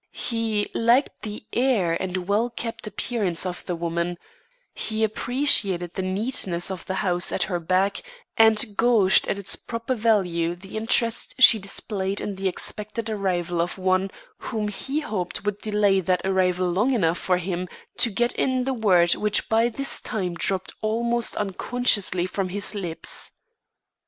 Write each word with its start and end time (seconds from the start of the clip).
He 0.13 0.67
liked 0.73 1.21
the 1.21 1.45
air 1.53 1.93
and 2.01 2.27
well 2.27 2.49
kept 2.49 2.87
appearance 2.87 3.45
of 3.45 3.63
the 3.67 3.75
woman; 3.75 4.17
he 4.73 5.03
appreciated 5.03 5.93
the 5.93 6.01
neatness 6.01 6.71
of 6.71 6.83
the 6.87 6.95
house 7.05 7.31
at 7.31 7.43
her 7.43 7.59
back 7.59 8.01
and 8.35 8.75
gauged 8.79 9.27
at 9.27 9.37
its 9.37 9.55
proper 9.55 9.93
value 9.93 10.55
the 10.55 10.75
interest 10.75 11.35
she 11.37 11.59
displayed 11.59 12.19
in 12.19 12.33
the 12.35 12.47
expected 12.47 13.11
arrival 13.11 13.61
of 13.61 13.77
one 13.77 14.09
whom 14.39 14.69
he 14.69 15.01
hoped 15.01 15.45
would 15.45 15.59
delay 15.59 15.99
that 15.99 16.21
arrival 16.25 16.67
long 16.71 16.95
enough 16.95 17.19
for 17.19 17.37
him 17.37 17.67
to 17.97 18.09
get 18.09 18.33
in 18.33 18.63
the 18.63 18.73
word 18.73 19.13
which 19.13 19.49
by 19.49 19.69
this 19.69 20.01
time 20.01 20.33
dropped 20.33 20.73
almost 20.81 21.35
unconsciously 21.35 22.25
from 22.25 22.49
his 22.49 22.73
lips. 22.73 23.33